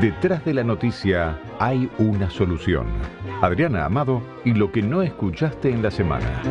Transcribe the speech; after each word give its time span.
Detrás 0.00 0.44
de 0.44 0.52
la 0.52 0.62
noticia 0.62 1.40
hay 1.58 1.88
una 1.96 2.28
solución. 2.28 2.86
Adriana 3.40 3.86
Amado 3.86 4.22
y 4.44 4.52
lo 4.52 4.70
que 4.70 4.82
no 4.82 5.00
escuchaste 5.00 5.70
en 5.70 5.82
la 5.82 5.90
semana. 5.90 6.42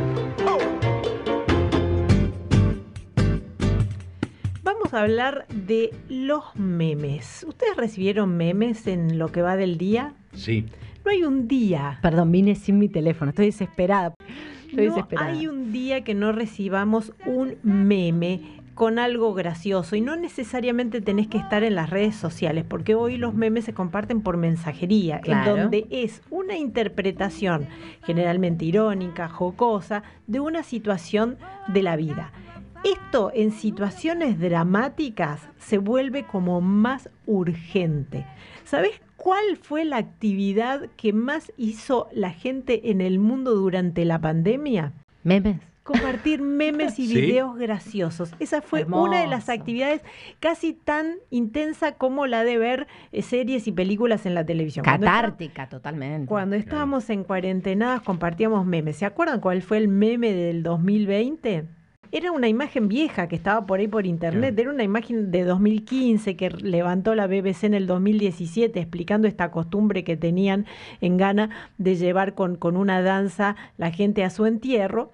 Vamos 4.64 4.92
a 4.96 5.02
hablar 5.02 5.46
de 5.50 5.92
los 6.10 6.56
memes. 6.56 7.46
¿Ustedes 7.48 7.78
recibieron 7.78 8.36
memes 8.36 8.88
en 8.88 9.20
lo 9.20 9.32
que 9.32 9.44
va 9.44 9.56
del 9.56 9.78
día? 9.78 10.16
Sí. 10.34 10.66
No 11.06 11.12
hay 11.12 11.24
un 11.24 11.48
día. 11.48 12.00
Perdón, 12.02 12.32
vine 12.32 12.56
sin 12.56 12.80
mi 12.80 12.90
teléfono, 12.90 13.30
estoy 13.30 13.46
desesperada. 13.46 14.16
Estoy 14.70 14.88
no 14.88 14.96
desesperada. 14.96 15.32
hay 15.32 15.46
un 15.46 15.72
día 15.72 16.04
que 16.04 16.16
no 16.16 16.32
recibamos 16.32 17.14
un 17.28 17.58
meme 17.62 18.42
con 18.76 19.00
algo 19.00 19.34
gracioso 19.34 19.96
y 19.96 20.02
no 20.02 20.16
necesariamente 20.18 21.02
tenés 21.02 21.28
que 21.28 21.38
estar 21.38 21.64
en 21.64 21.76
las 21.76 21.90
redes 21.90 22.16
sociales 22.16 22.66
porque 22.68 22.94
hoy 22.94 23.18
los 23.18 23.34
memes 23.34 23.66
se 23.66 23.74
comparten 23.74 24.22
por 24.22 24.36
mensajería 24.38 25.22
Claro. 25.22 25.56
en 25.56 25.62
donde 25.62 25.88
es 25.90 26.22
una 26.30 26.58
interpretación 26.58 27.68
generalmente 28.06 28.66
irónica, 28.66 29.30
jocosa 29.30 30.04
de 30.28 30.42
una 30.42 30.62
situación 30.62 31.38
de 31.70 31.84
la 31.84 31.96
vida. 31.96 32.32
Esto 32.84 33.32
en 33.34 33.52
situaciones 33.52 34.40
dramáticas 34.40 35.42
se 35.58 35.78
vuelve 35.80 36.24
como 36.26 36.62
más 36.62 37.10
urgente. 37.26 38.26
¿Sabes 38.66 39.02
cuál 39.16 39.58
fue 39.60 39.86
la 39.86 39.98
actividad 39.98 40.90
que 40.98 41.14
más 41.14 41.52
hizo 41.58 42.10
la 42.14 42.30
gente 42.30 42.92
en 42.92 43.02
el 43.02 43.18
mundo 43.20 43.56
durante 43.56 44.06
la 44.06 44.20
pandemia? 44.20 44.92
Memes. 45.24 45.62
Compartir 45.86 46.42
memes 46.42 46.98
y 46.98 47.06
¿Sí? 47.08 47.22
videos 47.22 47.56
graciosos. 47.58 48.32
Esa 48.40 48.64
fue 48.64 48.86
una 48.86 49.22
de 49.22 49.28
las 49.28 49.50
actividades 49.50 50.02
casi 50.40 50.74
tan 50.74 51.18
intensa 51.30 51.92
como 51.92 52.26
la 52.26 52.44
de 52.44 52.58
ver 52.58 52.88
eh, 53.12 53.22
series 53.22 53.68
y 53.68 53.72
películas 53.72 54.26
en 54.26 54.34
la 54.34 54.44
televisión. 54.44 54.84
Cuando 54.84 55.06
Catártica, 55.06 55.70
totalmente. 55.70 56.28
Cuando 56.28 56.56
estábamos 56.56 57.08
en 57.12 57.24
cuarentenadas 57.24 58.02
compartíamos 58.02 58.66
memes. 58.66 58.98
¿Se 58.98 59.06
acuerdan 59.06 59.40
cuál 59.40 59.62
fue 59.62 59.78
el 59.78 59.88
meme 59.88 60.34
del 60.34 60.64
2020? 60.64 61.66
Era 62.12 62.32
una 62.32 62.48
imagen 62.48 62.88
vieja 62.88 63.28
que 63.28 63.36
estaba 63.36 63.66
por 63.66 63.80
ahí 63.80 63.90
por 63.90 64.06
internet. 64.06 64.58
Era 64.58 64.70
una 64.70 64.84
imagen 64.84 65.32
de 65.32 65.44
2015 65.44 66.38
que 66.38 66.50
levantó 66.50 67.14
la 67.14 67.28
BBC 67.28 67.66
en 67.66 67.74
el 67.74 67.88
2017 67.88 68.80
explicando 68.80 69.28
esta 69.28 69.52
costumbre 69.52 70.06
que 70.06 70.16
tenían 70.16 70.66
en 71.02 71.18
Ghana 71.18 71.50
de 71.78 71.96
llevar 71.96 72.34
con, 72.34 72.56
con 72.56 72.78
una 72.78 73.02
danza 73.02 73.58
la 73.78 73.92
gente 73.92 74.24
a 74.24 74.30
su 74.30 74.46
entierro. 74.46 75.12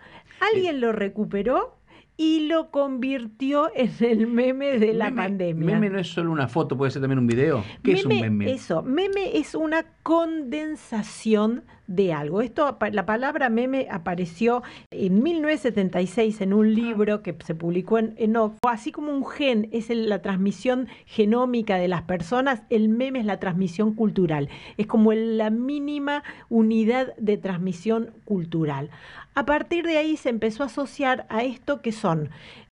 Alguien 0.53 0.81
lo 0.81 0.91
recuperó 0.91 1.77
y 2.17 2.47
lo 2.47 2.69
convirtió 2.71 3.71
en 3.73 3.91
el 4.01 4.27
meme 4.27 4.77
de 4.79 4.93
la 4.93 5.05
Meme- 5.09 5.15
pandemia. 5.23 5.65
Meme 5.65 5.89
no 5.89 5.99
es 5.99 6.07
solo 6.07 6.31
una 6.31 6.47
foto, 6.47 6.77
puede 6.77 6.91
ser 6.91 7.01
también 7.01 7.19
un 7.19 7.27
video. 7.27 7.63
¿Qué 7.83 7.93
es 7.93 8.05
un 8.05 8.19
meme? 8.19 8.51
Eso, 8.51 8.83
meme 8.83 9.37
es 9.37 9.55
una 9.55 9.85
condensación 10.03 11.63
de 11.95 12.13
algo. 12.13 12.41
Esto, 12.41 12.77
la 12.91 13.05
palabra 13.05 13.49
meme 13.49 13.87
apareció 13.91 14.63
en 14.91 15.21
1976 15.21 16.41
en 16.41 16.53
un 16.53 16.73
libro 16.73 17.21
que 17.21 17.35
se 17.45 17.55
publicó 17.55 17.99
en, 17.99 18.13
en 18.17 18.35
Oxford. 18.37 18.59
Así 18.71 18.91
como 18.91 19.11
un 19.11 19.25
gen 19.25 19.69
es 19.71 19.89
la 19.89 20.21
transmisión 20.21 20.87
genómica 21.05 21.75
de 21.75 21.87
las 21.87 22.03
personas, 22.03 22.61
el 22.69 22.89
meme 22.89 23.19
es 23.19 23.25
la 23.25 23.39
transmisión 23.39 23.93
cultural. 23.93 24.49
Es 24.77 24.87
como 24.87 25.13
la 25.13 25.49
mínima 25.49 26.23
unidad 26.49 27.13
de 27.17 27.37
transmisión 27.37 28.11
cultural. 28.25 28.89
A 29.33 29.45
partir 29.45 29.85
de 29.85 29.97
ahí 29.97 30.17
se 30.17 30.29
empezó 30.29 30.63
a 30.63 30.67
asociar 30.67 31.25
a 31.29 31.43
esto 31.43 31.81
que 31.81 31.91
son 31.91 32.29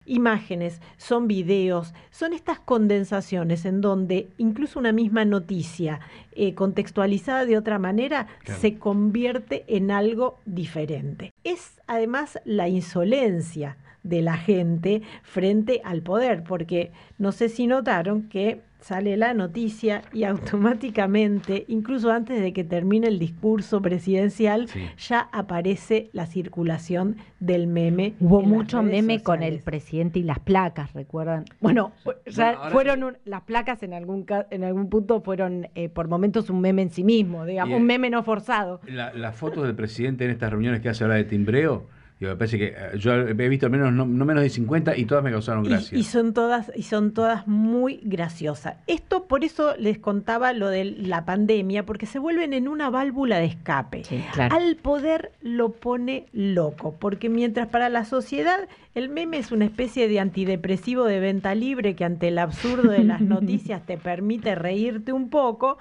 imágenes, 0.07 0.81
son 0.97 1.27
videos, 1.27 1.93
son 2.09 2.33
estas 2.33 2.59
condensaciones 2.59 3.65
en 3.65 3.81
donde 3.81 4.27
incluso 4.37 4.79
una 4.79 4.91
misma 4.91 5.25
noticia 5.25 5.99
eh, 6.33 6.53
contextualizada 6.55 7.45
de 7.45 7.57
otra 7.57 7.77
manera 7.77 8.27
Claro. 8.43 8.59
se 8.59 8.77
convierte 8.77 9.63
en 9.67 9.91
algo 9.91 10.39
diferente. 10.45 11.31
Es 11.43 11.79
además 11.87 12.39
la 12.45 12.67
insolencia 12.69 13.77
de 14.03 14.21
la 14.21 14.37
gente 14.37 15.01
frente 15.23 15.81
al 15.83 16.01
poder, 16.01 16.43
porque 16.43 16.91
no 17.17 17.31
sé 17.31 17.49
si 17.49 17.67
notaron 17.67 18.29
que 18.29 18.61
sale 18.79 19.17
la 19.17 19.33
noticia 19.33 20.03
y 20.13 20.23
automáticamente, 20.77 21.65
incluso 21.67 22.11
antes 22.11 22.39
de 22.41 22.53
que 22.53 22.63
termine 22.63 23.07
el 23.07 23.19
discurso 23.19 23.81
presidencial, 23.81 24.67
Sí. 24.67 24.81
ya 25.07 25.27
aparece 25.31 26.09
la 26.13 26.25
circulación 26.25 27.17
del 27.39 27.67
meme. 27.67 28.13
Hubo 28.19 28.41
mucho 28.41 28.81
meme 28.83 29.21
con 29.21 29.43
el 29.43 29.59
presidente 29.59 30.19
y 30.19 30.23
las 30.23 30.39
placas, 30.39 30.93
¿recuerdan? 30.93 31.45
Bueno, 31.59 31.91
ya 32.25 32.53
Bueno, 32.55 32.71
fueron 32.71 32.97
sí. 32.99 33.03
un- 33.05 33.17
las 33.25 33.41
placas 33.43 33.83
en 33.83 33.93
algún 33.93 34.23
ca- 34.23 34.47
en 34.51 34.63
algún 34.63 34.89
punto 34.89 35.21
fueron 35.21 35.67
eh, 35.75 35.89
por 35.89 36.07
momentos 36.07 36.49
un 36.49 36.61
meme 36.61 36.81
en 36.83 36.89
sí 36.91 37.03
mismo, 37.03 37.45
digamos, 37.45 37.71
Y, 37.71 37.73
eh, 37.73 37.77
un 37.81 37.85
meme 37.85 38.09
no 38.09 38.23
forzado. 38.23 38.81
La- 38.87 39.13
Las 39.13 39.35
fotos 39.35 39.63
del 39.65 39.75
presidente 39.75 40.25
en 40.25 40.31
estas 40.31 40.51
reuniones 40.51 40.81
que 40.81 40.89
hace 40.89 41.03
ahora 41.03 41.15
de 41.15 41.23
timbreo, 41.25 41.87
digo, 42.19 42.31
me 42.31 42.37
parece 42.37 42.57
que 42.57 42.67
eh, 42.67 42.97
yo 42.97 43.13
he 43.13 43.33
visto 43.33 43.67
al 43.67 43.71
menos 43.71 43.93
no, 43.93 44.05
no 44.05 44.25
menos 44.25 44.43
de 44.43 44.49
50 44.49 44.97
y 44.97 45.05
todas 45.05 45.23
me 45.23 45.31
causaron 45.31 45.63
gracia. 45.63 45.97
Y, 45.97 46.03
son 46.03 46.33
todas, 46.33 46.71
y 46.75 46.83
son 46.83 47.13
todas 47.13 47.47
muy 47.47 47.99
graciosas. 48.03 48.75
Esto 48.87 49.25
por 49.25 49.43
eso 49.43 49.75
les 49.77 49.99
contaba 49.99 50.53
lo 50.53 50.69
de 50.69 50.85
la 50.85 51.25
pandemia, 51.25 51.85
porque 51.85 52.05
se 52.05 52.19
vuelven 52.19 52.53
en 52.53 52.67
una 52.67 52.89
válvula 52.89 53.37
de 53.37 53.45
escape. 53.45 54.03
Sí, 54.03 54.23
claro. 54.33 54.55
Al 54.55 54.75
poder 54.77 55.31
lo 55.41 55.73
pone 55.73 56.25
loco, 56.33 56.95
porque 56.99 57.29
mientras 57.29 57.67
para 57.67 57.89
la 57.89 58.05
sociedad 58.05 58.67
el 58.97 59.09
meme 59.09 59.37
es 59.37 59.51
una 59.51 59.65
especie 59.65 60.07
de 60.07 60.19
antidepresivo 60.19 61.03
de 61.05 61.19
venta 61.19 61.53
libre 61.53 61.95
que 61.95 62.03
ante 62.03 62.29
el 62.29 62.39
absurdo 62.39 62.89
de 62.89 63.03
las 63.03 63.21
noticias 63.21 63.85
te 63.85 63.95
permite 63.97 64.55
reírte 64.55 65.13
un 65.13 65.29
poco, 65.29 65.77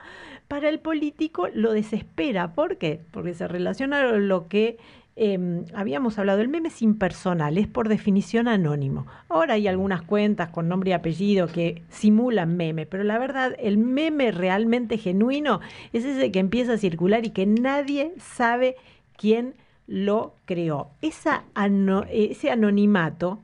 para 0.48 0.68
el 0.68 0.80
político 0.80 1.48
lo 1.54 1.72
desespera. 1.72 2.52
¿Por 2.52 2.76
qué? 2.76 3.00
Porque 3.12 3.32
se 3.32 3.48
relaciona 3.48 4.02
lo 4.12 4.48
que 4.48 4.76
eh, 5.18 5.64
habíamos 5.74 6.18
hablado, 6.18 6.42
el 6.42 6.48
meme 6.48 6.68
es 6.68 6.82
impersonal, 6.82 7.56
es 7.56 7.66
por 7.66 7.88
definición 7.88 8.48
anónimo. 8.48 9.06
Ahora 9.30 9.54
hay 9.54 9.66
algunas 9.66 10.02
cuentas 10.02 10.50
con 10.50 10.68
nombre 10.68 10.90
y 10.90 10.92
apellido 10.92 11.46
que 11.46 11.82
simulan 11.88 12.56
memes, 12.56 12.86
pero 12.86 13.02
la 13.02 13.18
verdad, 13.18 13.56
el 13.58 13.78
meme 13.78 14.30
realmente 14.30 14.98
genuino 14.98 15.60
es 15.94 16.04
ese 16.04 16.30
que 16.30 16.38
empieza 16.38 16.74
a 16.74 16.78
circular 16.78 17.24
y 17.24 17.30
que 17.30 17.46
nadie 17.46 18.12
sabe 18.18 18.76
quién 19.16 19.54
lo 19.86 20.34
creó. 20.44 20.90
Ese 21.00 22.50
anonimato 22.50 23.40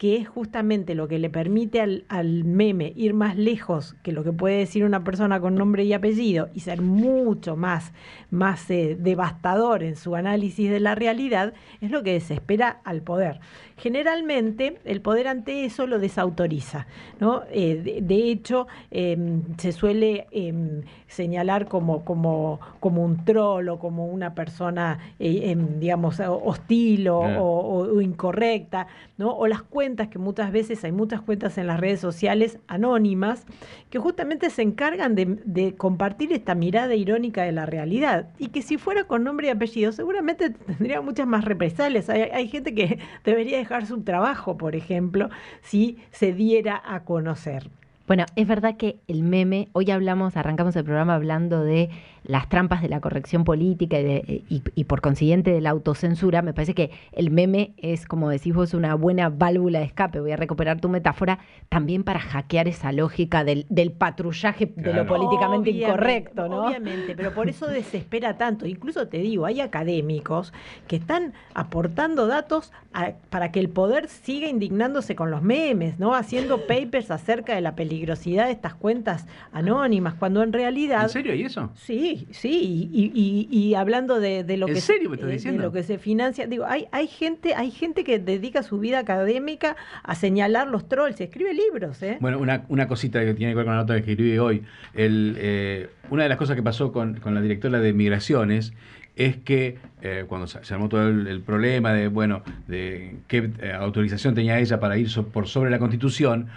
que 0.00 0.16
es 0.16 0.26
justamente 0.26 0.94
lo 0.94 1.08
que 1.08 1.18
le 1.18 1.28
permite 1.28 1.78
al, 1.82 2.04
al 2.08 2.44
meme 2.44 2.94
ir 2.96 3.12
más 3.12 3.36
lejos 3.36 3.96
que 4.02 4.12
lo 4.12 4.24
que 4.24 4.32
puede 4.32 4.56
decir 4.56 4.82
una 4.82 5.04
persona 5.04 5.40
con 5.40 5.56
nombre 5.56 5.84
y 5.84 5.92
apellido 5.92 6.48
y 6.54 6.60
ser 6.60 6.80
mucho 6.80 7.54
más, 7.54 7.92
más 8.30 8.70
eh, 8.70 8.96
devastador 8.98 9.82
en 9.82 9.96
su 9.96 10.16
análisis 10.16 10.70
de 10.70 10.80
la 10.80 10.94
realidad, 10.94 11.52
es 11.82 11.90
lo 11.90 12.02
que 12.02 12.14
desespera 12.14 12.80
al 12.84 13.02
poder. 13.02 13.40
Generalmente 13.76 14.78
el 14.84 15.02
poder 15.02 15.28
ante 15.28 15.64
eso 15.66 15.86
lo 15.86 15.98
desautoriza. 15.98 16.86
¿no? 17.18 17.42
Eh, 17.50 17.80
de, 17.84 18.00
de 18.00 18.30
hecho, 18.30 18.68
eh, 18.90 19.18
se 19.58 19.72
suele 19.72 20.26
eh, 20.32 20.82
señalar 21.08 21.66
como, 21.66 22.04
como, 22.06 22.60
como 22.80 23.04
un 23.04 23.24
troll 23.26 23.68
o 23.68 23.78
como 23.78 24.06
una 24.06 24.34
persona, 24.34 24.98
eh, 25.18 25.50
em, 25.50 25.78
digamos, 25.78 26.20
hostil 26.20 27.08
o- 27.08 27.20
o 27.40 28.00
incorrecta, 28.00 28.86
¿no? 29.18 29.32
O 29.36 29.46
las 29.46 29.62
cuentas 29.62 29.89
que 29.96 30.18
muchas 30.18 30.52
veces 30.52 30.82
hay 30.84 30.92
muchas 30.92 31.20
cuentas 31.20 31.58
en 31.58 31.66
las 31.66 31.80
redes 31.80 32.00
sociales 32.00 32.58
anónimas 32.66 33.44
que 33.90 33.98
justamente 33.98 34.50
se 34.50 34.62
encargan 34.62 35.14
de, 35.14 35.74
compartir 35.76 36.32
esta 36.32 36.54
mirada 36.54 36.94
irónica 36.94 37.42
de 37.42 37.52
la 37.52 37.66
realidad 37.66 38.30
y 38.38 38.48
que 38.48 38.62
si 38.62 38.78
fuera 38.78 39.04
con 39.04 39.24
nombre 39.24 39.48
y 39.48 39.50
apellido 39.50 39.92
seguramente 39.92 40.50
tendría 40.66 41.00
muchas 41.00 41.26
más 41.26 41.44
represalias. 41.44 42.08
Hay, 42.08 42.22
hay 42.22 42.48
gente 42.48 42.74
que 42.74 42.98
debería 43.24 43.58
dejar 43.58 43.86
su 43.86 44.02
trabajo, 44.02 44.56
por 44.56 44.76
ejemplo, 44.76 45.30
si 45.62 45.98
se 46.10 46.32
diera 46.32 46.80
a 46.84 47.04
conocer. 47.04 47.70
Bueno, 48.10 48.26
es 48.34 48.48
verdad 48.48 48.76
que 48.76 48.98
el 49.06 49.22
meme, 49.22 49.68
hoy 49.70 49.88
hablamos, 49.92 50.36
arrancamos 50.36 50.74
el 50.74 50.82
programa 50.82 51.14
hablando 51.14 51.62
de 51.62 51.90
las 52.24 52.48
trampas 52.48 52.82
de 52.82 52.88
la 52.88 53.00
corrección 53.00 53.44
política 53.44 54.00
y, 54.00 54.02
de- 54.02 54.42
y- 54.48 54.62
y 54.74 54.84
por 54.84 55.00
consiguiente 55.00 55.52
de 55.52 55.60
la 55.60 55.70
autocensura. 55.70 56.42
Me 56.42 56.52
parece 56.52 56.74
que 56.74 56.90
el 57.12 57.30
meme 57.30 57.72
es, 57.76 58.06
como 58.06 58.28
decís 58.28 58.52
vos, 58.52 58.74
una 58.74 58.96
buena 58.96 59.28
válvula 59.28 59.78
de 59.78 59.84
escape. 59.84 60.18
Voy 60.18 60.32
a 60.32 60.36
recuperar 60.36 60.80
tu 60.80 60.88
metáfora 60.88 61.38
también 61.68 62.02
para 62.02 62.18
hackear 62.18 62.66
esa 62.66 62.90
lógica 62.90 63.44
del, 63.44 63.64
del 63.68 63.92
patrullaje 63.92 64.66
de 64.74 64.92
lo 64.92 65.06
políticamente 65.06 65.70
Obviamente, 65.70 65.86
incorrecto, 65.86 66.48
¿no? 66.48 66.66
Obviamente, 66.66 67.14
pero 67.14 67.32
por 67.32 67.48
eso 67.48 67.66
desespera 67.68 68.36
tanto. 68.36 68.66
Incluso 68.66 69.06
te 69.06 69.18
digo, 69.18 69.46
hay 69.46 69.60
académicos 69.60 70.52
que 70.88 70.96
están 70.96 71.32
aportando 71.54 72.26
datos 72.26 72.72
a- 72.92 73.12
para 73.30 73.52
que 73.52 73.60
el 73.60 73.68
poder 73.68 74.08
siga 74.08 74.48
indignándose 74.48 75.14
con 75.14 75.30
los 75.30 75.42
memes, 75.42 76.00
¿no? 76.00 76.16
Haciendo 76.16 76.58
papers 76.66 77.12
acerca 77.12 77.54
de 77.54 77.60
la 77.60 77.76
peligrosidad 77.76 77.99
peligrosidad 78.04 78.46
de 78.46 78.52
estas 78.52 78.74
cuentas 78.74 79.26
anónimas, 79.52 80.14
cuando 80.14 80.42
en 80.42 80.52
realidad... 80.54 81.02
¿En 81.02 81.08
serio 81.10 81.34
y 81.34 81.42
eso? 81.42 81.70
Sí, 81.74 82.26
sí, 82.30 82.88
y, 82.92 83.12
y- 83.14 83.48
y 83.50 83.74
hablando 83.74 84.20
de, 84.20 84.42
de 84.42 84.56
lo 84.56 84.68
¿En 84.68 84.74
que 84.74 84.80
serio 84.80 85.10
me 85.10 85.16
estás 85.16 85.26
de- 85.26 85.32
de 85.32 85.36
diciendo? 85.36 85.62
lo 85.62 85.72
que 85.72 85.82
se 85.82 85.98
financia, 85.98 86.46
digo, 86.46 86.64
hay, 86.66 86.86
hay 86.92 87.06
gente, 87.08 87.54
hay 87.54 87.70
gente 87.70 88.02
que 88.04 88.18
dedica 88.18 88.62
su 88.62 88.78
vida 88.78 88.98
académica 89.00 89.76
a 90.02 90.14
señalar 90.14 90.68
los 90.68 90.88
trolls, 90.88 91.20
escribe 91.20 91.52
libros, 91.52 92.02
¿eh? 92.02 92.16
Bueno, 92.20 92.38
una, 92.38 92.64
una 92.68 92.88
cosita 92.88 93.20
que 93.24 93.34
tiene 93.34 93.52
que 93.52 93.56
ver 93.56 93.64
con 93.66 93.74
la 93.74 93.80
nota 93.82 93.94
que 93.94 94.10
escribí 94.12 94.38
hoy. 94.38 94.62
El, 94.94 95.36
eh, 95.38 95.90
una 96.08 96.22
de 96.22 96.28
las 96.30 96.38
cosas 96.38 96.56
que 96.56 96.62
pasó 96.62 96.92
con, 96.92 97.20
con 97.20 97.34
la 97.34 97.42
directora 97.42 97.80
de 97.80 97.92
Migraciones 97.92 98.72
es 99.16 99.36
que 99.36 99.76
eh, 100.00 100.24
cuando 100.26 100.46
se, 100.46 100.64
se 100.64 100.72
armó 100.72 100.88
todo 100.88 101.06
el, 101.08 101.26
el 101.26 101.40
problema 101.42 101.92
de, 101.92 102.08
bueno, 102.08 102.42
de 102.66 103.16
qué 103.28 103.50
eh, 103.60 103.72
autorización 103.72 104.34
tenía 104.34 104.58
ella 104.58 104.80
para 104.80 104.96
ir 104.96 105.10
so- 105.10 105.26
por 105.26 105.46
sobre 105.48 105.68
la 105.70 105.78
Constitución, 105.78 106.48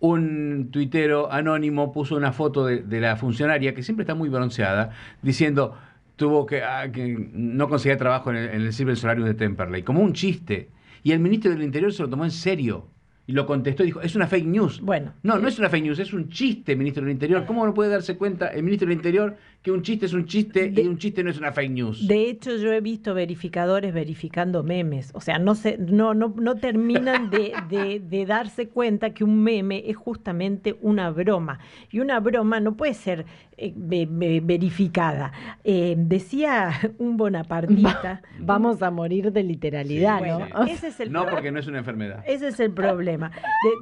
un 0.00 0.70
tuitero 0.70 1.30
anónimo 1.30 1.92
puso 1.92 2.16
una 2.16 2.32
foto 2.32 2.66
de, 2.66 2.82
de 2.82 3.00
la 3.00 3.16
funcionaria, 3.16 3.74
que 3.74 3.82
siempre 3.82 4.02
está 4.02 4.14
muy 4.14 4.28
bronceada, 4.28 4.90
diciendo 5.22 5.76
tuvo 6.20 6.44
que, 6.44 6.62
ah, 6.62 6.92
que 6.92 7.30
no 7.32 7.66
conseguía 7.70 7.96
trabajo 7.96 8.30
en 8.30 8.36
el, 8.36 8.50
en 8.50 8.60
el 8.60 8.72
Silver 8.74 8.94
Solarium 8.94 9.26
de 9.26 9.32
Temperley, 9.32 9.82
como 9.82 10.02
un 10.02 10.12
chiste. 10.12 10.68
Y 11.02 11.12
el 11.12 11.18
ministro 11.18 11.50
del 11.50 11.62
Interior 11.62 11.94
se 11.94 12.02
lo 12.02 12.10
tomó 12.10 12.26
en 12.26 12.30
serio. 12.30 12.88
Y 13.26 13.32
lo 13.32 13.46
contestó 13.46 13.84
y 13.84 13.86
dijo, 13.86 14.02
es 14.02 14.14
una 14.16 14.26
fake 14.26 14.44
news. 14.44 14.80
Bueno. 14.82 15.14
No, 15.22 15.38
no 15.38 15.48
es 15.48 15.58
una 15.58 15.70
fake 15.70 15.84
news, 15.84 15.98
es 15.98 16.12
un 16.12 16.28
chiste, 16.28 16.76
ministro 16.76 17.04
del 17.04 17.12
Interior. 17.12 17.46
¿Cómo 17.46 17.64
no 17.64 17.72
puede 17.72 17.88
darse 17.88 18.18
cuenta 18.18 18.48
el 18.48 18.64
ministro 18.64 18.88
del 18.88 18.98
Interior 18.98 19.36
que 19.62 19.70
un 19.70 19.82
chiste 19.82 20.06
es 20.06 20.14
un 20.14 20.24
chiste 20.24 20.70
De- 20.70 20.82
y 20.82 20.86
un 20.86 20.96
chiste 20.96 21.22
no 21.22 21.30
es 21.30 21.38
una 21.38 21.52
fake 21.52 21.70
news? 21.70 22.06
De 22.08 22.30
hecho, 22.30 22.56
yo 22.56 22.72
he 22.72 22.80
visto 22.80 23.12
verificadores 23.12 23.92
verificando 23.92 24.62
memes. 24.62 25.10
O 25.12 25.20
sea, 25.20 25.38
no 25.38 25.54
se, 25.54 25.76
no, 25.76 26.14
no, 26.14 26.32
no 26.36 26.56
terminan 26.56 27.28
de, 27.28 27.52
de- 27.68 28.00
de 28.00 28.26
darse 28.26 28.68
cuenta 28.68 29.10
que 29.10 29.22
un 29.22 29.42
meme 29.42 29.82
es 29.86 29.96
justamente 29.96 30.76
una 30.80 31.10
broma. 31.10 31.58
Y 31.90 32.00
una 32.00 32.20
broma 32.20 32.58
no 32.60 32.74
puede 32.76 32.94
ser 32.94 33.26
eh, 33.58 33.74
ve- 33.76 34.08
ve- 34.10 34.40
verificada. 34.42 35.32
Eh, 35.64 35.94
decía 35.98 36.70
un 36.98 37.18
bonapartista. 37.18 38.22
Vamos 38.38 38.80
a 38.82 38.90
morir 38.90 39.30
de 39.32 39.42
literalidad, 39.42 40.20
Bueno, 40.20 40.46
¿no? 40.54 40.64
ese 40.64 40.88
es 40.88 41.00
el 41.00 41.12
no, 41.12 41.26
porque 41.26 41.52
no 41.52 41.58
es 41.58 41.66
una 41.66 41.78
enfermedad. 41.80 42.24
Ese 42.26 42.48
es 42.48 42.60
el 42.60 42.70
problema. 42.72 43.30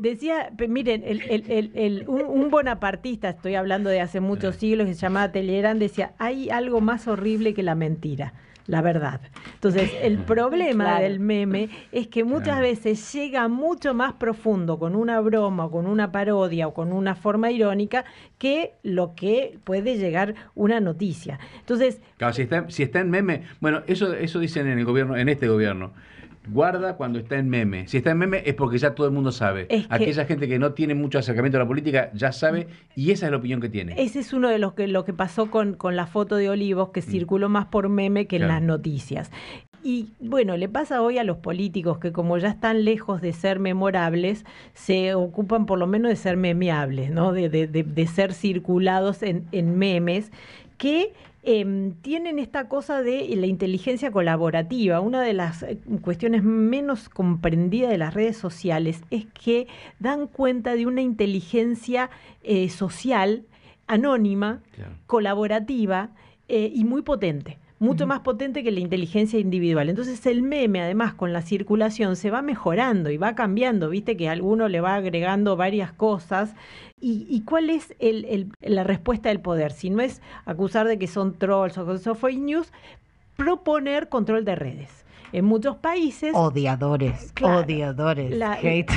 De- 0.03 0.11
decía, 0.11 0.51
miren, 0.69 1.05
el, 1.05 1.23
el- 1.23 1.45
el- 1.49 1.71
el- 1.75 2.05
un, 2.09 2.23
un 2.23 2.51
bonapartista, 2.51 3.29
estoy 3.29 3.55
hablando 3.55 3.89
de 3.91 4.01
hace 4.01 4.19
muchos 4.19 4.57
siglos, 4.57 4.89
que 4.89 4.95
se 4.95 5.03
llamaba 5.03 5.31
Decía, 5.75 6.13
hay 6.19 6.51
algo 6.51 6.81
más 6.81 7.09
horrible 7.09 7.55
que 7.55 7.63
la 7.63 7.75
mentira. 7.75 8.33
La 8.67 8.83
verdad. 8.83 9.23
Entonces, 9.55 9.91
el 10.03 10.19
problema 10.19 10.85
Claro. 10.85 11.03
del 11.05 11.21
meme 11.21 11.71
es 11.91 12.07
que 12.09 12.23
muchas 12.23 12.45
Claro. 12.59 12.61
veces 12.63 13.13
llega 13.15 13.49
mucho 13.49 13.95
más 13.95 14.13
profundo 14.13 14.79
con 14.79 14.95
una 14.95 15.21
broma 15.21 15.65
o 15.65 15.71
con 15.71 15.87
una 15.87 16.13
parodia 16.13 16.69
o 16.69 16.75
con 16.75 16.93
una 16.93 17.15
forma 17.15 17.51
irónica 17.51 18.05
que 18.37 18.75
lo 18.83 19.15
que 19.15 19.59
puede 19.65 19.97
llegar 19.97 20.35
una 20.55 20.81
noticia. 20.81 21.39
Entonces, 21.61 22.03
Claro, 22.19 22.35
si 22.35 22.43
está, 22.43 22.69
si 22.69 22.83
está 22.83 23.01
en 23.01 23.09
meme, 23.09 23.45
bueno, 23.61 23.83
eso, 23.87 24.13
eso 24.13 24.39
dicen 24.39 24.67
en 24.67 24.79
el 24.79 24.85
gobierno, 24.85 25.17
en 25.17 25.31
este 25.31 25.49
gobierno. 25.49 25.93
Guarda 26.51 26.97
cuando 26.97 27.19
está 27.19 27.37
en 27.37 27.49
meme. 27.49 27.87
Si 27.89 27.97
está 27.99 28.11
en 28.13 28.19
meme 28.19 28.43
es 28.47 28.55
porque 28.55 28.79
ya 28.79 28.95
todo 28.95 29.07
el 29.07 29.13
mundo 29.13 29.33
sabe. 29.33 29.67
Es 29.69 29.87
que- 29.87 29.95
Aquella 29.95 30.25
gente 30.25 30.49
que 30.49 30.59
no 30.59 30.73
tiene 30.73 30.95
mucho 30.95 31.19
acercamiento 31.19 31.59
a 31.59 31.61
la 31.63 31.67
política 31.69 32.11
ya 32.15 32.33
sabe 32.33 32.69
y 32.95 33.11
esa 33.11 33.27
es 33.27 33.33
la 33.33 33.39
opinión 33.39 33.61
que 33.61 33.69
tiene. 33.69 33.95
Ese 33.99 34.21
es 34.21 34.33
uno 34.33 34.49
de 34.49 34.59
los 34.59 34.75
que 34.75 34.87
lo 34.89 35.05
que 35.05 35.13
pasó 35.13 35.51
con, 35.51 35.75
con 35.75 35.97
la 35.97 36.07
foto 36.07 36.37
de 36.37 36.49
Olivos, 36.49 36.91
que 36.91 37.03
circuló 37.03 37.49
más 37.49 37.67
por 37.67 37.89
meme 37.89 38.27
que 38.27 38.37
en 38.37 38.45
Mm. 38.45 38.49
Las 38.49 38.63
noticias. 38.63 39.31
Y 39.85 40.09
bueno, 40.21 40.57
le 40.57 40.69
pasa 40.69 41.03
hoy 41.03 41.19
a 41.19 41.25
los 41.25 41.37
políticos 41.37 41.99
que 41.99 42.11
como 42.13 42.37
ya 42.39 42.49
están 42.49 42.85
lejos 42.85 43.21
de 43.21 43.33
ser 43.33 43.61
memorables, 43.61 44.45
se 44.75 45.15
ocupan 45.15 45.67
por 45.67 45.79
lo 45.79 45.87
menos 45.87 46.09
de 46.09 46.17
ser 46.17 46.37
memeables, 46.37 47.11
¿no? 47.11 47.33
De, 47.33 47.49
de- 47.49 47.69
de- 47.69 47.85
de 47.85 48.07
ser 48.09 48.33
circulados 48.35 49.23
en, 49.23 49.45
en 49.53 49.79
memes, 49.79 50.33
que 50.79 51.13
em, 51.51 51.93
tienen 52.03 52.39
esta 52.39 52.69
cosa 52.69 53.01
de 53.03 53.27
la 53.37 53.47
inteligencia 53.47 54.11
colaborativa. 54.11 55.01
Una 55.01 55.23
de 55.23 55.33
las 55.33 55.63
eh, 55.63 55.79
cuestiones 56.03 56.43
menos 56.43 57.09
comprendidas 57.09 57.91
de 57.91 57.97
las 57.97 58.13
redes 58.13 58.37
sociales 58.37 59.03
es 59.11 59.25
que 59.27 59.67
dan 59.99 60.27
cuenta 60.27 60.75
de 60.75 60.85
una 60.87 61.01
inteligencia 61.01 62.11
eh, 62.43 62.69
social 62.69 63.45
anónima, 63.87 64.61
Claro. 64.75 64.93
colaborativa 65.07 66.11
eh, 66.49 66.71
y 66.75 66.85
muy 66.85 67.01
potente. 67.03 67.57
Mucho 67.81 68.07
más 68.09 68.21
potente 68.21 68.65
que 68.65 68.73
la 68.73 68.81
inteligencia 68.81 69.39
individual. 69.39 69.89
Entonces 69.89 70.27
el 70.27 70.43
meme, 70.43 70.81
además, 70.83 71.15
con 71.15 71.33
la 71.33 71.43
circulación, 71.43 72.17
se 72.17 72.31
va 72.31 72.43
mejorando 72.43 73.09
y 73.11 73.17
va 73.19 73.35
cambiando. 73.37 73.89
Viste 73.89 74.17
que 74.17 74.29
a 74.29 74.33
alguno 74.33 74.69
le 74.69 74.81
va 74.81 74.97
agregando 74.97 75.57
varias 75.57 75.93
cosas. 75.93 76.55
¿Y, 77.01 77.27
y 77.31 77.43
cuál 77.43 77.71
es 77.71 77.95
el- 78.01 78.25
el- 78.25 78.49
la 78.61 78.83
respuesta 78.83 79.29
del 79.29 79.41
poder? 79.41 79.71
Si 79.71 79.91
no 79.91 80.01
es 80.03 80.21
acusar 80.45 80.89
de 80.89 80.99
que 80.99 81.07
son 81.07 81.35
trolls 81.39 81.79
o 81.79 81.87
que 81.87 81.99
son 81.99 82.17
fake 82.17 82.39
news, 82.41 82.73
proponer 83.37 84.09
control 84.09 84.45
de 84.45 84.57
redes. 84.57 85.05
En 85.33 85.45
muchos 85.45 85.77
países 85.77 86.33
Odiadores, 86.35 87.33
Claro. 87.35 87.61
odiadores. 87.61 88.37
La- 88.37 88.55
hate. 88.55 88.91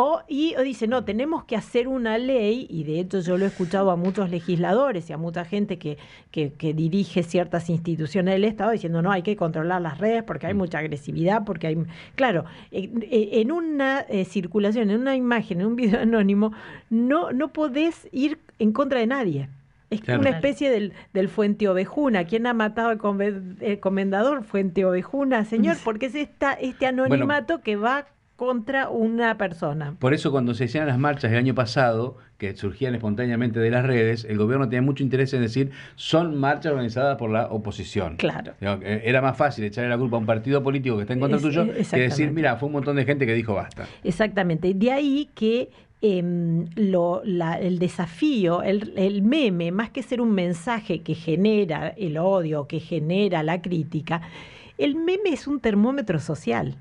O, 0.00 0.22
y 0.28 0.54
o 0.56 0.62
dice, 0.62 0.86
no, 0.86 1.02
tenemos 1.02 1.42
que 1.42 1.56
hacer 1.56 1.88
una 1.88 2.18
ley, 2.18 2.68
y 2.70 2.84
de 2.84 3.00
hecho 3.00 3.18
yo 3.18 3.36
lo 3.36 3.44
he 3.44 3.48
escuchado 3.48 3.90
a 3.90 3.96
muchos 3.96 4.30
legisladores 4.30 5.10
y 5.10 5.12
a 5.12 5.16
mucha 5.16 5.44
gente 5.44 5.76
que, 5.76 5.98
que, 6.30 6.52
que 6.52 6.72
dirige 6.72 7.24
ciertas 7.24 7.68
instituciones 7.68 8.34
del 8.34 8.44
Estado 8.44 8.70
diciendo, 8.70 9.02
no, 9.02 9.10
hay 9.10 9.22
que 9.22 9.34
controlar 9.34 9.82
las 9.82 9.98
redes 9.98 10.22
porque 10.22 10.46
hay 10.46 10.54
mucha 10.54 10.78
agresividad, 10.78 11.44
porque 11.44 11.66
hay... 11.66 11.78
Claro, 12.14 12.44
en, 12.70 13.04
en 13.10 13.50
una 13.50 14.02
eh, 14.02 14.24
circulación, 14.24 14.90
en 14.90 15.00
una 15.00 15.16
imagen, 15.16 15.62
en 15.62 15.66
un 15.66 15.74
video 15.74 16.00
anónimo, 16.00 16.52
no, 16.90 17.32
no 17.32 17.52
podés 17.52 18.08
ir 18.12 18.38
en 18.60 18.70
contra 18.70 19.00
de 19.00 19.08
nadie. 19.08 19.48
Es 19.90 20.02
Claro. 20.02 20.20
una 20.20 20.30
especie 20.30 20.70
del, 20.70 20.92
del 21.12 21.28
Fuente 21.28 21.68
Ovejuna. 21.68 22.24
¿Quién 22.24 22.46
ha 22.46 22.54
matado 22.54 22.90
al 22.90 23.56
el 23.60 23.80
comendador? 23.80 24.44
Fuente 24.44 24.84
Ovejuna, 24.84 25.44
señor, 25.44 25.76
porque 25.84 26.06
es 26.06 26.14
esta, 26.14 26.52
este 26.52 26.86
anonimato 26.86 27.62
que 27.62 27.74
va 27.74 28.06
contra 28.48 28.88
una 28.88 29.36
persona. 29.36 29.96
Por 29.98 30.14
eso 30.14 30.30
cuando 30.30 30.54
se 30.54 30.66
hacían 30.66 30.86
las 30.86 30.96
marchas 30.96 31.32
el 31.32 31.38
año 31.38 31.56
pasado, 31.56 32.18
que 32.38 32.54
surgían 32.56 32.94
espontáneamente 32.94 33.58
de 33.58 33.68
las 33.68 33.84
redes, 33.84 34.24
el 34.24 34.38
gobierno 34.38 34.68
tenía 34.68 34.80
mucho 34.82 35.02
interés 35.02 35.34
en 35.34 35.40
decir, 35.42 35.72
son 35.96 36.36
marchas 36.38 36.70
organizadas 36.70 37.16
por 37.18 37.30
la 37.30 37.46
oposición. 37.48 38.14
Claro. 38.16 38.52
Eh, 38.60 39.02
Era 39.04 39.20
más 39.20 39.36
fácil 39.36 39.64
echarle 39.64 39.90
la 39.90 39.98
culpa 39.98 40.18
a 40.18 40.20
un 40.20 40.26
partido 40.26 40.62
político 40.62 40.94
que 40.94 41.02
está 41.02 41.14
en 41.14 41.18
contra 41.20 41.36
Es- 41.38 41.42
tuyo 41.42 41.64
eh, 41.64 41.84
que 41.90 41.98
decir, 42.00 42.30
mira, 42.30 42.54
fue 42.56 42.68
un 42.68 42.74
montón 42.74 42.94
de 42.94 43.04
gente 43.04 43.26
que 43.26 43.34
dijo 43.34 43.54
basta. 43.54 43.86
Exactamente. 44.04 44.72
De 44.72 44.92
ahí 44.92 45.28
que 45.34 45.70
em, 46.00 46.66
lo- 46.76 47.22
la- 47.24 47.58
el 47.58 47.80
desafío, 47.80 48.62
el, 48.62 48.92
el 48.96 49.22
meme, 49.22 49.72
más 49.72 49.90
que 49.90 50.04
ser 50.04 50.20
un 50.20 50.30
mensaje 50.30 51.00
que 51.00 51.16
genera 51.16 51.88
el 51.88 52.16
odio, 52.18 52.68
que 52.68 52.78
genera 52.78 53.42
la 53.42 53.60
crítica, 53.60 54.22
el 54.78 54.94
meme 54.94 55.30
es 55.32 55.48
un 55.48 55.58
termómetro 55.58 56.20
social. 56.20 56.76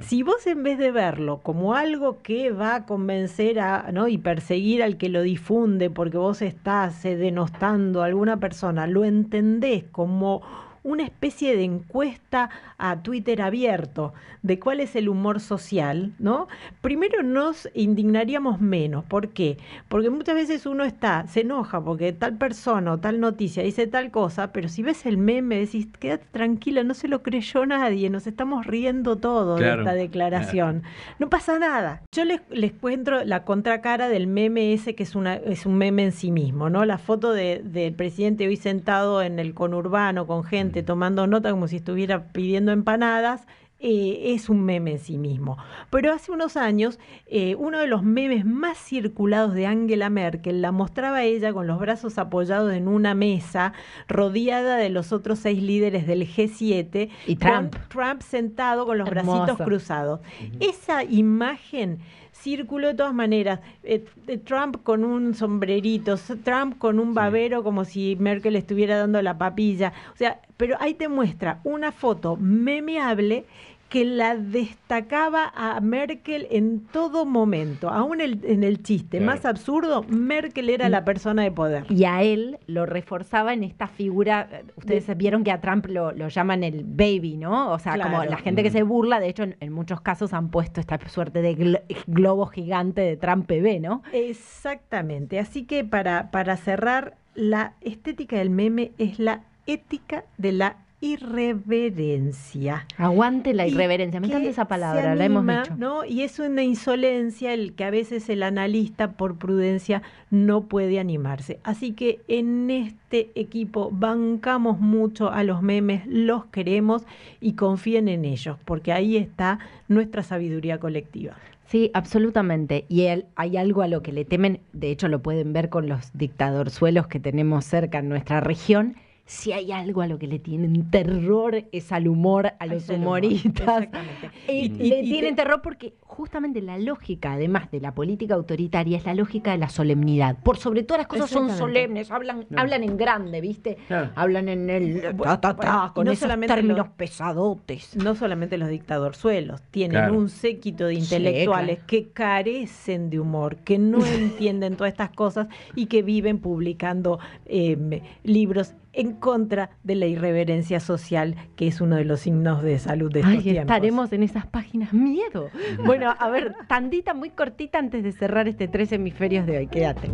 Si 0.00 0.22
vos 0.22 0.46
en 0.46 0.62
vez 0.62 0.78
de 0.78 0.90
verlo 0.90 1.40
como 1.42 1.74
algo 1.74 2.18
que 2.22 2.50
va 2.50 2.74
a 2.74 2.86
convencer 2.86 3.60
a, 3.60 3.90
¿no? 3.92 4.08
y 4.08 4.18
perseguir 4.18 4.82
al 4.82 4.96
que 4.96 5.08
lo 5.08 5.22
difunde 5.22 5.90
porque 5.90 6.18
vos 6.18 6.42
estás 6.42 7.04
eh, 7.04 7.16
denostando 7.16 8.02
a 8.02 8.06
alguna 8.06 8.38
persona, 8.38 8.86
lo 8.86 9.04
entendés 9.04 9.84
como 9.90 10.42
una 10.82 11.04
especie 11.04 11.56
de 11.56 11.64
encuesta 11.64 12.50
a 12.78 13.02
Twitter 13.02 13.42
abierto 13.42 14.14
de 14.42 14.58
cuál 14.58 14.80
es 14.80 14.96
el 14.96 15.10
humor 15.10 15.38
social, 15.40 16.12
¿no? 16.18 16.48
Primero 16.80 17.22
nos 17.22 17.68
indignaríamos 17.74 18.58
menos. 18.60 19.04
¿Por 19.04 19.28
qué? 19.28 19.58
Porque 19.88 20.08
muchas 20.08 20.34
veces 20.34 20.64
uno 20.64 20.84
está, 20.84 21.26
se 21.26 21.40
enoja 21.42 21.82
porque 21.84 22.14
tal 22.14 22.38
persona 22.38 22.92
o 22.92 22.98
tal 22.98 23.20
noticia 23.20 23.62
dice 23.62 23.86
tal 23.86 24.10
cosa, 24.10 24.50
pero 24.52 24.68
si 24.70 24.82
ves 24.82 25.04
el 25.04 25.18
meme 25.18 25.56
decís, 25.58 25.88
quédate 25.98 26.24
tranquila, 26.30 26.82
no 26.84 26.94
se 26.94 27.08
lo 27.08 27.22
creyó 27.22 27.66
nadie, 27.66 28.08
nos 28.08 28.26
estamos 28.26 28.66
riendo 28.66 29.16
todo 29.16 29.56
Claro. 29.56 29.76
de 29.76 29.90
esta 29.90 29.94
declaración. 29.94 30.82
No 31.18 31.28
pasa 31.28 31.58
nada. 31.58 32.00
Yo 32.12 32.24
les, 32.24 32.40
les 32.50 32.72
cuento 32.72 33.22
la 33.24 33.44
contracara 33.44 34.08
del 34.08 34.26
meme 34.26 34.72
ese 34.72 34.94
que 34.94 35.02
es, 35.02 35.14
una, 35.14 35.34
es 35.36 35.66
un 35.66 35.76
meme 35.76 36.04
en 36.04 36.12
sí 36.12 36.30
mismo, 36.30 36.70
¿no? 36.70 36.86
La 36.86 36.96
foto 36.96 37.32
de- 37.32 37.60
del 37.62 37.92
presidente 37.92 38.46
hoy 38.46 38.56
sentado 38.56 39.20
en 39.20 39.38
el 39.38 39.52
conurbano 39.52 40.26
con 40.26 40.44
gente 40.44 40.69
tomando 40.82 41.26
nota 41.26 41.50
como 41.50 41.68
si 41.68 41.76
estuviera 41.76 42.32
pidiendo 42.32 42.72
empanadas. 42.72 43.46
eh, 43.82 44.34
es 44.34 44.50
un 44.50 44.62
meme 44.62 44.90
en 44.92 44.98
sí 44.98 45.16
mismo. 45.16 45.56
Pero 45.88 46.12
hace 46.12 46.30
unos 46.32 46.58
años, 46.58 46.98
eh, 47.26 47.54
uno 47.58 47.78
de 47.78 47.86
los 47.86 48.02
memes 48.02 48.44
más 48.44 48.76
circulados 48.76 49.54
de 49.54 49.64
Angela 49.66 50.10
Merkel 50.10 50.60
la 50.60 50.70
mostraba 50.70 51.22
ella 51.22 51.54
con 51.54 51.66
los 51.66 51.78
brazos 51.78 52.18
apoyados 52.18 52.74
en 52.74 52.88
una 52.88 53.14
mesa, 53.14 53.72
rodeada 54.06 54.76
de 54.76 54.90
los 54.90 55.12
otros 55.12 55.38
seis 55.38 55.62
líderes 55.62 56.06
del 56.06 56.28
G7, 56.28 57.08
Y 57.26 57.36
Trump. 57.36 57.74
Trump 57.88 58.20
sentado 58.20 58.84
con 58.84 58.98
los 58.98 59.08
Hermoso. 59.08 59.44
bracitos 59.44 59.66
cruzados. 59.66 60.20
Esa 60.60 61.02
imagen 61.04 62.00
circuló 62.40 62.88
de 62.88 62.94
todas 62.94 63.14
maneras. 63.14 63.60
Eh, 63.82 64.04
eh, 64.26 64.38
Trump 64.38 64.82
con 64.82 65.04
un 65.04 65.34
sombrerito, 65.34 66.16
Trump 66.42 66.78
con 66.78 66.98
un 66.98 67.14
babero 67.14 67.62
como 67.62 67.84
si 67.84 68.16
Merkel 68.18 68.56
estuviera 68.56 68.98
dando 68.98 69.20
la 69.22 69.38
papilla. 69.38 69.92
O 70.12 70.16
sea, 70.16 70.40
pero 70.56 70.76
ahí 70.80 70.94
te 70.94 71.08
muestra 71.08 71.60
una 71.64 71.92
foto 71.92 72.36
memeable 72.36 73.44
que 73.90 74.04
la 74.06 74.36
destacaba 74.36 75.52
a 75.54 75.80
Merkel 75.80 76.46
en 76.50 76.86
todo 76.86 77.26
momento, 77.26 77.90
aún 77.90 78.20
el- 78.20 78.40
en 78.44 78.62
el 78.64 78.82
chiste 78.82 79.18
Claro. 79.18 79.32
más 79.32 79.44
absurdo, 79.44 80.04
Merkel 80.08 80.70
era 80.70 80.88
la 80.88 81.04
persona 81.04 81.42
de 81.42 81.50
poder. 81.50 81.84
Y 81.90 82.04
a 82.04 82.22
él 82.22 82.58
lo 82.68 82.86
reforzaba 82.86 83.52
en 83.52 83.64
esta 83.64 83.88
figura, 83.88 84.48
ustedes 84.76 85.14
vieron 85.16 85.44
que 85.44 85.50
a 85.50 85.60
Trump 85.60 85.86
lo, 85.86 86.12
lo 86.12 86.28
llaman 86.28 86.62
el 86.64 86.84
baby, 86.84 87.36
¿no? 87.36 87.72
O 87.72 87.78
sea, 87.78 87.98
como 88.00 88.24
la 88.24 88.36
gente 88.38 88.62
que 88.62 88.70
Mm. 88.70 88.72
se 88.72 88.82
burla, 88.84 89.20
de 89.20 89.28
hecho 89.28 89.42
en, 89.42 89.56
en 89.60 89.72
muchos 89.72 90.00
casos 90.00 90.32
han 90.32 90.50
puesto 90.50 90.80
esta 90.80 90.98
suerte 91.08 91.42
de 91.42 91.56
glo- 91.58 91.82
globo 92.06 92.46
gigante 92.46 93.00
de 93.00 93.16
Trump 93.16 93.48
bebé, 93.48 93.80
¿no? 93.80 94.02
Exactamente. 94.12 95.38
Así 95.40 95.64
que 95.64 95.84
para, 95.84 96.30
para 96.30 96.56
cerrar, 96.56 97.16
la 97.34 97.74
estética 97.80 98.36
del 98.38 98.50
meme 98.50 98.92
es 98.98 99.18
la 99.18 99.42
ética 99.66 100.24
de 100.38 100.52
la 100.52 100.76
irreverencia. 101.00 102.86
Aguante 102.96 103.54
la 103.54 103.66
irreverencia, 103.66 104.20
me 104.20 104.26
encanta 104.26 104.48
esa 104.48 104.66
palabra, 104.66 105.14
la 105.14 105.24
hemos 105.24 105.46
dicho. 105.46 105.74
¿no? 105.76 106.04
Y 106.04 106.22
es 106.22 106.38
una 106.38 106.62
insolencia 106.62 107.54
el 107.54 107.72
que 107.74 107.84
a 107.84 107.90
veces 107.90 108.28
el 108.28 108.42
analista, 108.42 109.12
por 109.12 109.36
prudencia, 109.36 110.02
no 110.30 110.62
puede 110.62 111.00
animarse. 111.00 111.58
Así 111.64 111.92
que 111.92 112.20
en 112.28 112.70
este 112.70 113.30
equipo 113.34 113.90
bancamos 113.92 114.78
mucho 114.78 115.30
a 115.30 115.42
los 115.42 115.62
memes, 115.62 116.06
los 116.06 116.44
queremos 116.46 117.04
y 117.40 117.54
confíen 117.54 118.08
en 118.08 118.24
ellos, 118.24 118.58
porque 118.64 118.92
ahí 118.92 119.16
está 119.16 119.58
nuestra 119.88 120.22
sabiduría 120.22 120.78
colectiva. 120.78 121.34
Sí, 121.64 121.90
absolutamente. 121.94 122.84
Y 122.88 123.02
él, 123.02 123.26
hay 123.36 123.56
algo 123.56 123.82
a 123.82 123.88
lo 123.88 124.02
que 124.02 124.12
le 124.12 124.24
temen, 124.24 124.60
de 124.72 124.90
hecho 124.90 125.06
lo 125.08 125.22
pueden 125.22 125.52
ver 125.52 125.70
con 125.70 125.88
los 125.88 126.10
dictadorzuelos 126.14 127.06
que 127.06 127.20
tenemos 127.20 127.64
cerca 127.64 128.00
en 128.00 128.08
nuestra 128.08 128.40
región. 128.40 128.96
Si 129.30 129.52
hay 129.52 129.70
algo 129.70 130.02
a 130.02 130.08
lo 130.08 130.18
que 130.18 130.26
le 130.26 130.40
tienen 130.40 130.90
terror 130.90 131.62
es 131.70 131.92
al 131.92 132.08
humor, 132.08 132.52
a 132.58 132.66
los 132.66 132.88
humoristas. 132.88 133.52
exactamente. 133.84 134.30
Y, 134.48 134.52
Y- 134.52 134.68
le 134.88 135.00
y- 135.02 135.08
tienen 135.08 135.36
te- 135.36 135.42
terror 135.44 135.62
porque 135.62 135.94
justamente 136.00 136.60
la 136.60 136.78
lógica, 136.78 137.34
además 137.34 137.70
de 137.70 137.78
la 137.80 137.94
política 137.94 138.34
autoritaria, 138.34 138.96
es 138.98 139.04
la 139.04 139.14
lógica 139.14 139.52
de 139.52 139.58
la 139.58 139.68
solemnidad. 139.68 140.36
Por 140.42 140.56
sobre 140.56 140.82
todas 140.82 141.02
las 141.02 141.06
cosas 141.06 141.30
son 141.30 141.48
solemnes, 141.50 142.10
hablan, 142.10 142.44
No. 142.50 142.60
hablan 142.60 142.82
en 142.82 142.96
grande, 142.96 143.40
¿viste? 143.40 143.76
Hablan 144.16 144.48
en 144.48 144.68
el 144.68 145.00
ta, 145.00 145.40
ta, 145.40 145.40
ta, 145.40 145.52
bueno, 145.54 145.86
y 145.86 145.94
con 145.94 146.04
no 146.06 146.10
esos 146.10 146.22
solamente 146.22 146.52
términos 146.54 146.78
lo- 146.78 146.92
pesadotes. 146.96 147.96
no 148.02 148.16
solamente 148.16 148.58
los 148.58 148.68
dictadorzuelos, 148.68 149.62
tienen 149.70 149.92
Claro. 149.92 150.18
un 150.18 150.28
séquito 150.28 150.86
de 150.86 150.94
Sí, 150.96 151.02
intelectuales 151.02 151.76
claro. 151.76 151.86
que 151.86 152.08
carecen 152.08 153.10
de 153.10 153.20
humor, 153.20 153.58
que 153.58 153.78
no 153.78 153.98
entienden 154.42 154.74
todas 154.76 154.92
estas 154.92 155.10
cosas 155.10 155.46
y 155.76 155.86
que 155.86 156.02
viven 156.02 156.38
publicando 156.40 157.20
eh, 157.46 158.02
libros 158.24 158.74
en 158.92 159.12
contra 159.12 159.70
de 159.84 159.94
la 159.94 160.06
irreverencia 160.06 160.80
social, 160.80 161.36
que 161.56 161.68
es 161.68 161.80
uno 161.80 161.96
de 161.96 162.04
los 162.04 162.20
signos 162.20 162.62
de 162.62 162.78
salud 162.78 163.12
de 163.12 163.20
estos 163.20 163.34
Ay, 163.34 163.42
tiempos. 163.42 163.62
estaremos 163.62 164.12
en 164.12 164.22
esas 164.22 164.46
páginas. 164.46 164.92
Miedo. 164.92 165.50
Bueno, 165.84 166.14
a 166.18 166.28
ver, 166.28 166.54
tandita 166.68 167.14
muy 167.14 167.30
cortita 167.30 167.78
antes 167.78 168.02
de 168.04 168.12
cerrar 168.12 168.48
este 168.48 168.68
tres 168.68 168.92
hemisferios 168.92 169.46
de 169.46 169.58
hoy. 169.58 169.66
Quédate. 169.66 170.10